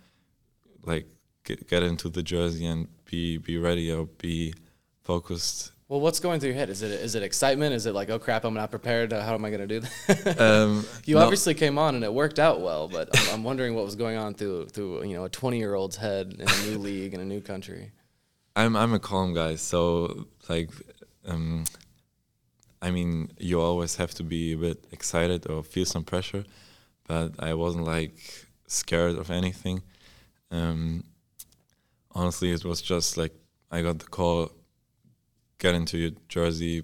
like 0.82 1.06
get, 1.44 1.68
get 1.68 1.82
into 1.82 2.08
the 2.08 2.22
jersey 2.22 2.66
and 2.66 2.88
be 3.04 3.38
be 3.38 3.56
ready 3.58 3.92
or 3.92 4.06
be 4.06 4.54
focused 5.02 5.73
Well, 5.94 6.00
what's 6.00 6.18
going 6.18 6.40
through 6.40 6.48
your 6.48 6.58
head? 6.58 6.70
Is 6.70 6.82
it 6.82 6.90
is 6.90 7.14
it 7.14 7.22
excitement? 7.22 7.72
Is 7.72 7.86
it 7.86 7.94
like, 7.94 8.10
oh 8.10 8.18
crap, 8.18 8.44
I'm 8.44 8.52
not 8.52 8.72
prepared? 8.72 9.12
How 9.12 9.32
am 9.32 9.44
I 9.44 9.50
going 9.50 9.68
to 9.68 9.78
do 9.78 9.78
that? 9.78 10.40
um, 10.40 10.84
You 11.04 11.14
no- 11.14 11.22
obviously 11.22 11.54
came 11.54 11.78
on 11.78 11.94
and 11.94 12.02
it 12.02 12.12
worked 12.12 12.40
out 12.40 12.60
well, 12.60 12.88
but 12.88 13.16
I'm, 13.16 13.34
I'm 13.34 13.44
wondering 13.44 13.76
what 13.76 13.84
was 13.84 13.94
going 13.94 14.16
on 14.16 14.34
through 14.34 14.70
through 14.70 15.04
you 15.04 15.14
know 15.14 15.24
a 15.26 15.28
20 15.28 15.56
year 15.56 15.74
old's 15.74 15.94
head 15.94 16.34
in 16.36 16.48
a 16.48 16.66
new 16.66 16.78
league 16.78 17.14
in 17.14 17.20
a 17.20 17.24
new 17.24 17.40
country. 17.40 17.92
I'm 18.56 18.74
I'm 18.74 18.92
a 18.92 18.98
calm 18.98 19.34
guy, 19.34 19.54
so 19.54 20.26
like, 20.48 20.70
um, 21.28 21.64
I 22.82 22.90
mean, 22.90 23.30
you 23.38 23.60
always 23.60 23.94
have 23.94 24.14
to 24.14 24.24
be 24.24 24.54
a 24.54 24.56
bit 24.56 24.84
excited 24.90 25.48
or 25.48 25.62
feel 25.62 25.84
some 25.84 26.02
pressure, 26.02 26.44
but 27.06 27.34
I 27.38 27.54
wasn't 27.54 27.84
like 27.84 28.18
scared 28.66 29.14
of 29.16 29.30
anything. 29.30 29.80
Um, 30.50 31.04
honestly, 32.10 32.50
it 32.50 32.64
was 32.64 32.82
just 32.82 33.16
like 33.16 33.32
I 33.70 33.82
got 33.82 34.00
the 34.00 34.06
call, 34.06 34.50
get 35.58 35.74
into 35.74 35.98
your 35.98 36.10
jersey, 36.28 36.82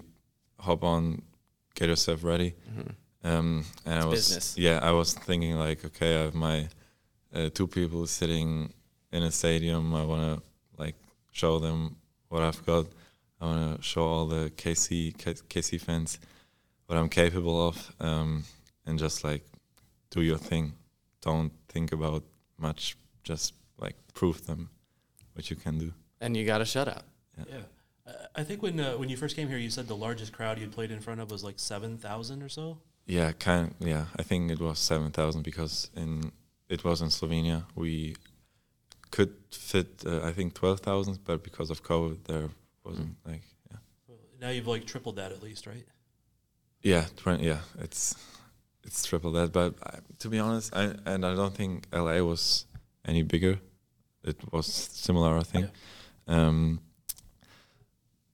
hop 0.59 0.83
on, 0.83 1.21
get 1.75 1.89
yourself 1.89 2.23
ready. 2.23 2.55
Um, 3.23 3.65
and 3.85 3.99
I 3.99 4.05
was 4.05 4.27
business. 4.29 4.57
yeah, 4.57 4.79
I 4.81 4.91
was 4.91 5.13
thinking 5.13 5.55
like, 5.55 5.85
okay, 5.85 6.17
I 6.17 6.21
have 6.23 6.33
my 6.33 6.67
uh, 7.33 7.49
two 7.53 7.67
people 7.67 8.07
sitting 8.07 8.73
in 9.11 9.23
a 9.23 9.31
stadium. 9.31 9.93
I 9.93 10.03
want 10.03 10.23
to 10.37 10.43
like 10.81 10.95
show 11.31 11.59
them 11.59 11.97
what 12.29 12.41
I've 12.41 12.65
got. 12.65 12.87
I 13.39 13.45
want 13.45 13.77
to 13.77 13.83
show 13.83 14.03
all 14.03 14.25
the 14.25 14.51
KC 14.55 15.17
K- 15.17 15.33
KC 15.33 15.79
fans 15.79 16.19
what 16.87 16.97
I'm 16.97 17.09
capable 17.09 17.67
of, 17.67 17.91
um, 17.99 18.43
and 18.85 18.97
just 18.99 19.23
like 19.23 19.43
do 20.09 20.21
your 20.21 20.37
thing. 20.37 20.73
Don't 21.21 21.51
think 21.69 21.91
about 21.91 22.23
much. 22.57 22.97
Just 23.23 23.53
like 23.77 23.95
prove 24.13 24.45
them 24.47 24.69
what 25.33 25.49
you 25.49 25.55
can 25.55 25.77
do. 25.77 25.93
And 26.19 26.35
you 26.35 26.45
got 26.45 26.61
a 26.61 26.63
shutout. 26.63 27.03
Yeah. 27.37 27.57
Uh, 27.57 27.61
I 28.35 28.43
think 28.43 28.61
when 28.61 28.79
uh, 28.79 28.93
when 28.93 29.09
you 29.09 29.17
first 29.17 29.35
came 29.35 29.47
here, 29.47 29.57
you 29.57 29.69
said 29.69 29.87
the 29.87 29.95
largest 29.95 30.31
crowd 30.33 30.59
you'd 30.59 30.71
played 30.71 30.91
in 30.91 30.99
front 30.99 31.21
of 31.21 31.31
was 31.31 31.43
like 31.43 31.59
seven 31.59 31.97
thousand 31.97 32.43
or 32.43 32.49
so. 32.49 32.77
Yeah, 33.05 33.31
kind. 33.31 33.75
yeah, 33.79 34.05
I 34.17 34.23
think 34.23 34.51
it 34.51 34.59
was 34.59 34.79
seven 34.79 35.11
thousand 35.11 35.43
because 35.43 35.89
in 35.95 36.31
it 36.69 36.83
was 36.83 37.01
in 37.01 37.09
Slovenia. 37.09 37.65
We 37.75 38.15
could 39.11 39.33
fit, 39.51 40.03
uh, 40.05 40.21
I 40.23 40.31
think, 40.31 40.53
twelve 40.53 40.79
thousand, 40.79 41.19
but 41.25 41.43
because 41.43 41.69
of 41.69 41.83
COVID, 41.83 42.23
there 42.25 42.49
wasn't 42.83 43.15
like 43.25 43.43
yeah. 43.69 43.77
Now 44.39 44.49
you've 44.49 44.67
like 44.67 44.85
tripled 44.85 45.17
that 45.17 45.31
at 45.31 45.43
least, 45.43 45.67
right? 45.67 45.85
Yeah, 46.81 47.05
twen- 47.17 47.41
yeah, 47.43 47.59
it's 47.79 48.15
it's 48.83 49.03
triple 49.05 49.31
that. 49.33 49.51
But 49.51 49.75
I, 49.83 49.99
to 50.19 50.29
be 50.29 50.39
honest, 50.39 50.75
I 50.75 50.95
and 51.05 51.25
I 51.25 51.35
don't 51.35 51.53
think 51.53 51.87
LA 51.93 52.19
was 52.19 52.65
any 53.05 53.23
bigger. 53.23 53.59
It 54.23 54.37
was 54.51 54.67
similar, 54.67 55.37
I 55.37 55.43
think. 55.43 55.67
Um, 56.27 56.79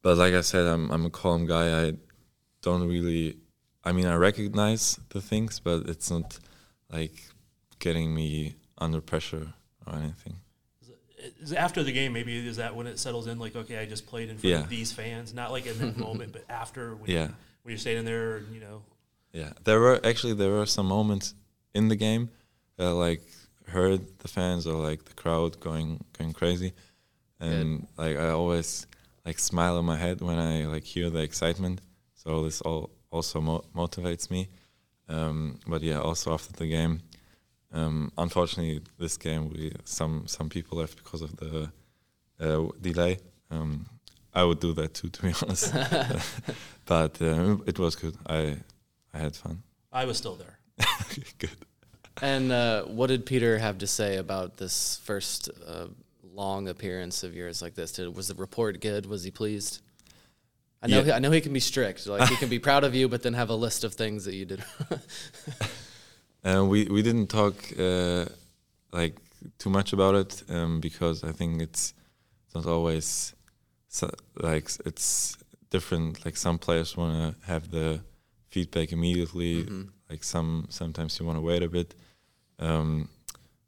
but 0.08 0.18
like 0.18 0.34
I 0.34 0.40
said, 0.40 0.66
I'm 0.74 0.90
I'm 0.90 1.06
a 1.06 1.10
calm 1.10 1.46
guy. 1.46 1.68
I 1.88 1.94
don't 2.62 2.88
really. 2.88 3.36
I 3.84 3.92
mean, 3.92 4.06
I 4.06 4.16
recognize 4.16 4.98
the 5.10 5.20
things, 5.20 5.60
but 5.60 5.90
it's 5.90 6.10
not 6.10 6.40
like 6.90 7.16
getting 7.80 8.16
me 8.16 8.56
under 8.78 9.02
pressure 9.02 9.48
or 9.86 9.96
anything. 9.96 10.36
Is 11.42 11.52
after 11.52 11.84
the 11.84 11.92
game, 11.92 12.14
maybe 12.14 12.34
is 12.48 12.56
that 12.56 12.74
when 12.74 12.88
it 12.88 13.00
settles 13.00 13.28
in? 13.28 13.38
Like, 13.38 13.58
okay, 13.58 13.80
I 13.80 13.86
just 13.86 14.08
played 14.08 14.30
in 14.30 14.38
front 14.38 14.52
Yeah. 14.56 14.60
of 14.64 14.70
these 14.70 14.94
fans, 14.94 15.34
not 15.34 15.52
like 15.52 15.66
in 15.66 15.78
that 15.80 15.98
moment, 16.08 16.32
but 16.32 16.46
after 16.48 16.96
when, 16.96 17.12
Yeah. 17.12 17.28
you, 17.28 17.34
when 17.64 17.72
you're 17.74 17.78
standing 17.78 18.06
there, 18.06 18.44
you 18.54 18.62
know. 18.62 18.84
Yeah, 19.34 19.52
there 19.66 19.82
were 19.82 20.00
actually 20.06 20.36
there 20.36 20.52
were 20.52 20.66
some 20.66 20.88
moments 20.88 21.34
in 21.74 21.90
the 21.90 21.98
game 21.98 22.30
that 22.78 22.94
like 22.94 23.24
heard 23.68 24.00
the 24.20 24.30
fans 24.30 24.66
or 24.66 24.76
like 24.90 25.04
the 25.04 25.14
crowd 25.22 25.60
going 25.60 25.90
going 26.18 26.32
crazy, 26.32 26.72
and 27.42 27.88
like 27.98 28.16
I 28.16 28.30
always 28.30 28.88
like 29.28 29.40
smile 29.40 29.78
on 29.78 29.86
my 29.86 29.98
head 29.98 30.22
when 30.22 30.40
I 30.40 30.66
like 30.66 30.86
hear 30.86 31.10
the 31.10 31.20
excitement. 31.20 31.82
So 32.16 32.46
this 32.46 32.62
all 32.62 32.90
also 33.12 33.42
mo- 33.42 33.66
motivates 33.76 34.32
me. 34.32 34.48
Um, 35.10 35.60
but 35.68 35.82
yeah, 35.84 36.00
also 36.00 36.34
after 36.34 36.54
the 36.54 36.68
game, 36.68 37.02
um, 37.74 38.12
unfortunately, 38.18 38.82
this 38.98 39.18
game 39.18 39.50
we 39.50 39.74
some 39.84 40.28
some 40.28 40.50
people 40.50 40.78
left 40.78 40.96
because 41.04 41.22
of 41.22 41.36
the 41.36 41.70
uh, 42.40 42.68
delay. 42.82 43.20
Um, 43.52 43.86
I 44.34 44.44
would 44.44 44.60
do 44.60 44.74
that 44.74 44.94
too, 44.94 45.10
to 45.10 45.22
be 45.22 45.34
honest. 45.42 45.74
but 46.86 47.22
uh, 47.22 47.58
it 47.66 47.78
was 47.80 47.96
good. 47.96 48.16
I 48.26 48.58
I 49.14 49.18
had 49.20 49.36
fun. 49.36 49.64
I 49.92 50.06
was 50.06 50.18
still 50.18 50.36
there. 50.36 50.58
good. 51.38 51.58
And 52.22 52.52
uh, 52.52 52.84
what 52.86 53.08
did 53.08 53.26
Peter 53.26 53.58
have 53.58 53.78
to 53.80 53.88
say 53.88 54.18
about 54.18 54.58
this 54.58 55.00
first 55.04 55.50
uh, 55.68 55.88
long 56.38 56.70
appearance 56.70 57.24
of 57.24 57.36
yours 57.36 57.62
like 57.62 57.76
this? 57.76 57.92
Did, 57.92 58.16
was 58.16 58.30
the 58.30 58.36
report 58.36 58.80
good? 58.80 59.06
Was 59.08 59.24
he 59.24 59.32
pleased? 59.32 59.82
I 60.82 60.88
know. 60.88 61.00
Yeah. 61.00 61.04
He, 61.04 61.12
I 61.12 61.20
know 61.20 61.32
he 61.32 61.42
can 61.42 61.54
be 61.54 61.60
strict. 61.60 62.08
Like 62.08 62.30
he 62.30 62.36
can 62.38 62.50
be 62.50 62.60
proud 62.70 62.84
of 62.84 62.96
you, 62.96 63.10
but 63.10 63.24
then 63.24 63.34
have 63.34 63.50
a 63.50 63.56
list 63.56 63.84
of 63.84 63.94
things 63.94 64.24
that 64.26 64.36
you 64.36 64.46
did. 64.46 64.64
Uh, 66.46 66.64
we 66.64 66.86
we 66.86 67.02
didn't 67.02 67.28
talk 67.28 67.56
uh, 67.78 68.24
like 68.94 69.18
too 69.58 69.70
much 69.70 69.92
about 69.92 70.16
it 70.16 70.44
um, 70.50 70.80
because 70.80 71.22
I 71.24 71.34
think 71.34 71.62
it's 71.62 71.94
not 72.56 72.66
always 72.66 73.34
so, 73.90 74.10
like 74.40 74.70
it's 74.86 75.36
different. 75.70 76.24
Like 76.24 76.38
some 76.38 76.58
players 76.58 76.96
want 76.96 77.14
to 77.18 77.48
have 77.48 77.70
the 77.72 78.00
feedback 78.50 78.92
immediately. 78.94 79.68
Like 80.10 80.24
some 80.24 80.68
sometimes 80.70 81.20
you 81.20 81.26
want 81.26 81.38
to 81.38 81.42
wait 81.42 81.64
a 81.64 81.68
bit. 81.68 81.96
Um, 82.60 83.10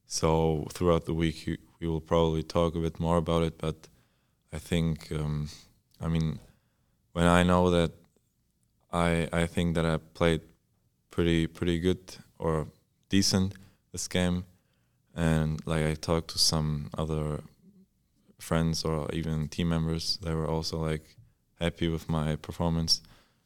so 0.05 0.67
throughout 0.71 1.05
the 1.05 1.13
week 1.13 1.47
you, 1.47 1.57
we 1.79 1.88
will 1.88 2.01
probably 2.01 2.43
talk 2.43 2.75
a 2.75 2.79
bit 2.79 3.00
more 3.00 3.17
about 3.17 3.43
it. 3.43 3.57
But 3.57 3.88
I 4.53 4.59
think 4.59 5.12
um, 5.12 5.50
I 6.01 6.07
mean 6.07 6.39
when 7.13 7.25
I 7.25 7.43
know 7.43 7.69
that 7.69 7.91
I 8.91 9.27
I 9.31 9.45
think 9.45 9.75
that 9.75 9.86
I 9.86 9.98
played 10.13 10.41
pretty 11.12 11.48
pretty 11.48 11.79
good 11.79 12.15
or 12.38 12.67
decent 13.09 13.53
this 13.91 14.07
game 14.07 14.45
and 15.15 15.59
like 15.65 15.83
I 15.83 15.95
talked 15.95 16.29
to 16.31 16.39
some 16.39 16.89
other 16.98 17.41
friends 18.39 18.86
or 18.86 19.09
even 19.12 19.50
team 19.50 19.69
members 19.69 20.17
they 20.21 20.33
were 20.33 20.48
also 20.48 20.77
like 20.77 21.03
happy 21.59 21.89
with 21.89 22.07
my 22.07 22.36
performance 22.36 23.01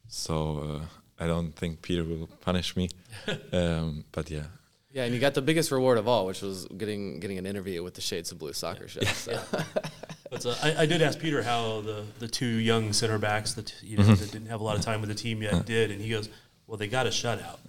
so 0.07 0.35
uh, 0.59 1.23
I 1.23 1.27
don't 1.27 1.55
think 1.55 1.81
Peter 1.81 2.03
will 2.03 2.27
punish 2.41 2.75
me 2.75 2.89
um, 3.53 4.03
but 4.11 4.29
yeah 4.29 4.47
yeah, 4.93 5.03
and 5.03 5.13
you 5.13 5.19
got 5.19 5.33
the 5.33 5.41
biggest 5.41 5.71
reward 5.71 5.97
of 5.97 6.07
all, 6.07 6.25
which 6.25 6.41
was 6.41 6.65
getting 6.77 7.19
getting 7.19 7.37
an 7.37 7.45
interview 7.45 7.83
with 7.83 7.95
the 7.95 8.01
Shades 8.01 8.31
of 8.31 8.37
Blue 8.39 8.53
soccer 8.53 8.87
show. 8.87 9.01
So. 9.01 9.41
But 10.33 10.45
uh, 10.47 10.55
I, 10.63 10.75
I 10.79 10.85
did 10.87 11.03
ask 11.03 11.19
Peter 11.19 11.43
how 11.43 11.81
the, 11.81 12.05
the 12.17 12.27
two 12.27 12.47
young 12.47 12.91
center 12.91 13.19
backs 13.19 13.53
that 13.53 13.73
you 13.83 13.97
know 13.97 14.03
that 14.03 14.31
didn't 14.31 14.47
have 14.47 14.61
a 14.61 14.63
lot 14.63 14.75
of 14.75 14.83
time 14.83 14.99
with 14.99 15.09
the 15.09 15.15
team 15.15 15.43
yet 15.43 15.65
did, 15.65 15.91
and 15.91 16.01
he 16.01 16.09
goes, 16.09 16.27
"Well, 16.65 16.77
they 16.77 16.87
got 16.87 17.05
a 17.05 17.09
shutout." 17.09 17.59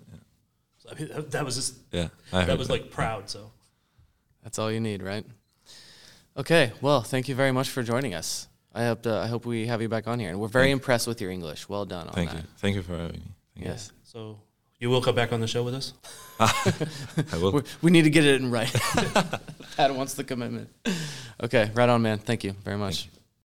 So, 0.79 0.89
I 0.91 0.95
mean, 0.99 1.09
that, 1.09 1.31
that 1.33 1.45
was 1.45 1.57
just 1.57 1.75
yeah 1.93 2.09
I 2.33 2.45
that 2.47 2.57
was 2.57 2.71
like 2.71 2.91
proud. 2.91 3.29
So 3.29 3.51
That's 4.43 4.59
all 4.59 4.73
you 4.73 4.81
need, 4.81 5.03
right? 5.03 5.27
Okay. 6.37 6.73
Well, 6.81 7.03
thank 7.03 7.29
you 7.29 7.35
very 7.35 7.53
much 7.53 7.69
for 7.69 7.83
joining 7.83 8.15
us. 8.15 8.49
I 8.75 8.87
hope 8.87 9.03
to, 9.03 9.15
I 9.15 9.29
hope 9.29 9.47
we 9.47 9.67
have 9.67 9.81
you 9.83 9.89
back 9.89 10.09
on 10.09 10.19
here, 10.19 10.31
and 10.31 10.41
we're 10.41 10.49
very 10.49 10.71
impressed 10.71 11.07
with 11.07 11.21
your 11.21 11.31
English. 11.31 11.69
Well 11.69 11.85
done. 11.85 12.09
On 12.09 12.15
thank 12.15 12.31
that. 12.31 12.39
you 12.39 12.49
thank 12.57 12.77
you 12.77 12.83
for 12.83 12.97
having 12.97 13.21
me 13.21 13.35
Thank 13.55 13.67
you. 13.67 13.73
Yes. 13.73 13.93
so 14.03 14.39
you 14.79 14.91
will 14.91 15.01
come 15.01 15.15
back 15.15 15.33
on 15.33 15.41
the 15.41 15.47
show 15.47 15.63
with 15.63 15.75
us. 15.75 15.93
I 16.41 17.37
will 17.39 17.53
We're, 17.53 17.63
we 17.83 17.91
need 17.91 18.03
to 18.03 18.11
get 18.11 18.25
it 18.25 18.41
in 18.41 18.51
right. 18.51 18.75
Adam 19.79 19.97
wants 19.97 20.15
the 20.15 20.25
commitment. 20.25 20.69
Okay, 21.43 21.71
right 21.75 21.89
on, 21.89 22.03
man. 22.03 22.19
Thank 22.19 22.45
you 22.45 22.53
very 22.65 22.77
much. 22.77 23.09